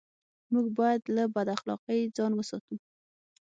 [0.51, 2.75] موږ بايد له بد اخلاقۍ ځان و ساتو.